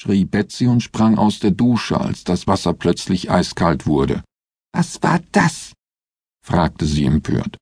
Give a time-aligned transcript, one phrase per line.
[0.00, 4.22] schrie Betsy und sprang aus der Dusche, als das Wasser plötzlich eiskalt wurde.
[4.72, 5.72] Was war das?
[6.42, 7.58] fragte sie empört.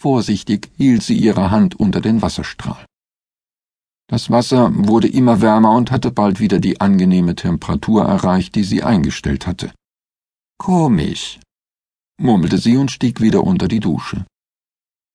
[0.00, 2.86] Vorsichtig hielt sie ihre Hand unter den Wasserstrahl.
[4.08, 8.82] Das Wasser wurde immer wärmer und hatte bald wieder die angenehme Temperatur erreicht, die sie
[8.82, 9.70] eingestellt hatte.
[10.58, 11.40] Komisch,
[12.18, 14.24] murmelte sie und stieg wieder unter die Dusche.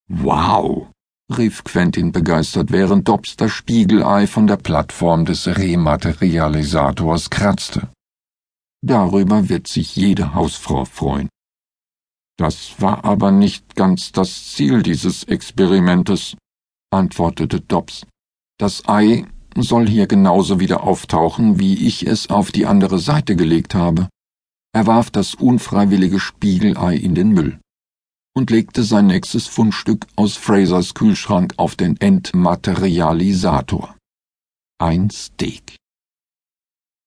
[0.09, 0.91] Wow,
[1.35, 7.89] rief Quentin begeistert, während Dobbs das Spiegelei von der Plattform des Rematerialisators kratzte.
[8.81, 11.29] Darüber wird sich jede Hausfrau freuen.
[12.37, 16.37] Das war aber nicht ganz das Ziel dieses Experimentes,
[16.91, 18.05] antwortete Dobbs.
[18.57, 23.73] Das Ei soll hier genauso wieder auftauchen, wie ich es auf die andere Seite gelegt
[23.75, 24.07] habe.
[24.73, 27.59] Er warf das unfreiwillige Spiegelei in den Müll
[28.37, 33.97] und legte sein nächstes Fundstück aus Frasers Kühlschrank auf den Entmaterialisator.
[34.77, 35.75] Ein Steak.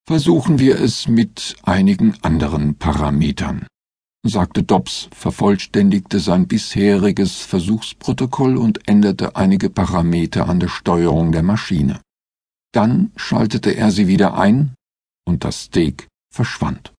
[0.08, 3.68] Versuchen wir es mit einigen anderen Parametern,
[4.26, 12.00] sagte Dobbs, vervollständigte sein bisheriges Versuchsprotokoll und änderte einige Parameter an der Steuerung der Maschine.
[12.72, 14.74] Dann schaltete er sie wieder ein
[15.24, 16.92] und das Steak verschwand.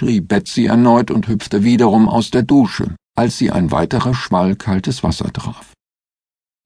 [0.00, 5.02] Schrie Betsy erneut und hüpfte wiederum aus der Dusche, als sie ein weiterer Schwall kaltes
[5.02, 5.74] Wasser traf.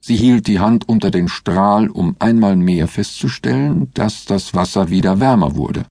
[0.01, 5.19] Sie hielt die Hand unter den Strahl, um einmal mehr festzustellen, dass das Wasser wieder
[5.19, 5.85] wärmer wurde.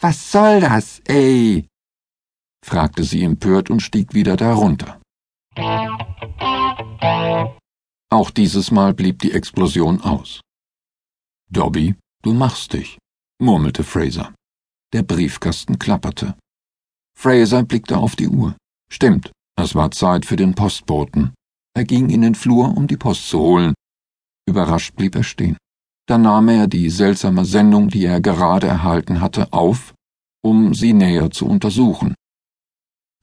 [0.00, 1.66] Was soll das, ey?
[2.64, 4.98] fragte sie empört und stieg wieder darunter.
[8.08, 10.40] Auch dieses Mal blieb die Explosion aus.
[11.50, 12.96] Dobby, du machst dich,
[13.38, 14.32] murmelte Fraser.
[14.94, 16.34] Der Briefkasten klapperte.
[17.18, 18.56] Fraser blickte auf die Uhr.
[18.90, 21.34] Stimmt, es war Zeit für den Postboten.
[21.74, 23.74] Er ging in den Flur, um die Post zu holen.
[24.46, 25.56] Überrascht blieb er stehen.
[26.06, 29.94] Dann nahm er die seltsame Sendung, die er gerade erhalten hatte, auf,
[30.42, 32.14] um sie näher zu untersuchen.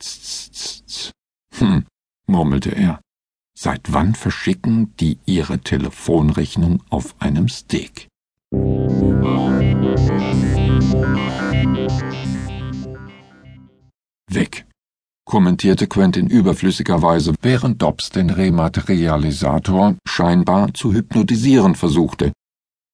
[0.01, 1.11] Tz, tz, tz.
[1.57, 1.85] Hm,
[2.25, 3.01] murmelte er.
[3.57, 8.07] Seit wann verschicken die ihre Telefonrechnung auf einem Steak?
[14.31, 14.65] Weg,
[15.25, 22.31] kommentierte Quentin überflüssigerweise, während Dobbs den Rematerialisator scheinbar zu hypnotisieren versuchte.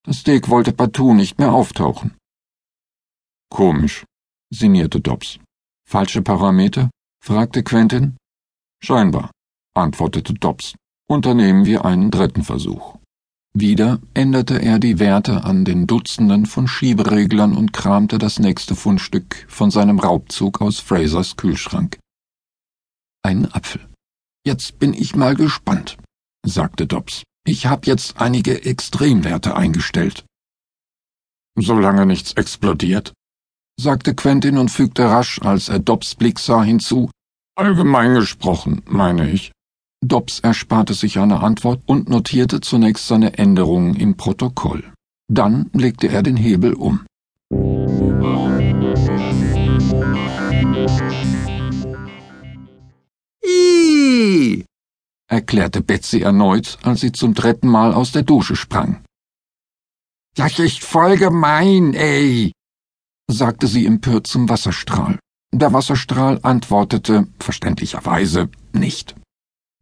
[0.06, 2.16] Das Steak wollte partout nicht mehr auftauchen.
[3.50, 4.06] Komisch,
[4.50, 5.40] sinnierte Dobbs.
[5.88, 6.90] Falsche Parameter?
[7.24, 8.18] fragte Quentin.
[8.84, 9.32] Scheinbar,
[9.76, 10.76] antwortete Dobbs.
[11.08, 12.98] Unternehmen wir einen dritten Versuch.
[13.58, 19.46] Wieder änderte er die Werte an den Dutzenden von Schiebereglern und kramte das nächste Fundstück
[19.48, 21.98] von seinem Raubzug aus Frasers Kühlschrank.
[23.24, 23.88] Ein Apfel.
[24.46, 25.96] Jetzt bin ich mal gespannt,
[26.46, 27.24] sagte Dobbs.
[27.48, 30.26] Ich habe jetzt einige Extremwerte eingestellt.
[31.58, 33.14] Solange nichts explodiert,
[33.80, 37.10] sagte Quentin und fügte rasch, als er Dobbs Blick sah, hinzu.
[37.56, 39.54] Allgemein gesprochen, meine ich.
[40.08, 44.84] Dobbs ersparte sich eine Antwort und notierte zunächst seine Änderungen im Protokoll.
[45.28, 47.06] Dann legte er den Hebel um.
[53.44, 54.64] Ihhh!
[55.28, 59.04] erklärte Betsy erneut, als sie zum dritten Mal aus der Dusche sprang.
[60.36, 62.52] Das ist voll gemein, ey,
[63.28, 65.18] sagte sie empört zum Wasserstrahl.
[65.52, 69.15] Der Wasserstrahl antwortete verständlicherweise nicht.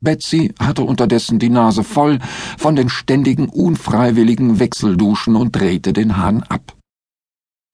[0.03, 2.19] Betsy hatte unterdessen die Nase voll
[2.57, 6.75] von den ständigen unfreiwilligen Wechselduschen und drehte den Hahn ab.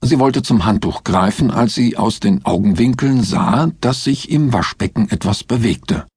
[0.02, 5.10] Sie wollte zum Handtuch greifen, als sie aus den Augenwinkeln sah, dass sich im Waschbecken
[5.10, 6.08] etwas bewegte.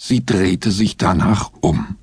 [0.00, 1.96] Sie drehte sich danach um.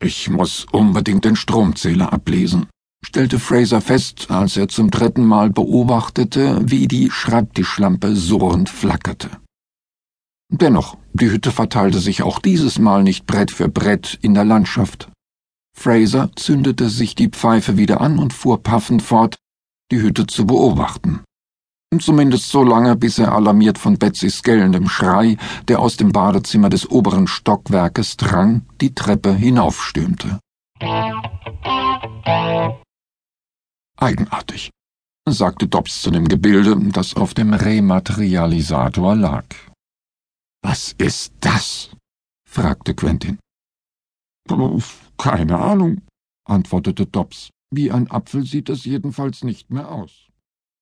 [0.00, 2.66] Ich muss unbedingt den Stromzähler ablesen,
[3.04, 9.30] stellte Fraser fest, als er zum dritten Mal beobachtete, wie die Schreibtischlampe surrend flackerte.
[10.54, 15.10] Dennoch, die Hütte verteilte sich auch dieses Mal nicht Brett für Brett in der Landschaft.
[15.74, 19.38] Fraser zündete sich die Pfeife wieder an und fuhr paffend fort,
[19.90, 21.24] die Hütte zu beobachten.
[21.98, 25.38] Zumindest so lange, bis er alarmiert von Betsys gellendem Schrei,
[25.68, 30.38] der aus dem Badezimmer des oberen Stockwerkes drang, die Treppe hinaufstürmte.
[33.96, 34.70] Eigenartig,
[35.26, 39.46] sagte Dobbs zu dem Gebilde, das auf dem Rematerialisator lag.
[40.62, 41.90] Was ist das?
[42.48, 43.38] fragte Quentin.
[45.18, 46.02] Keine Ahnung,
[46.44, 47.50] antwortete Dobbs.
[47.70, 50.28] Wie ein Apfel sieht es jedenfalls nicht mehr aus.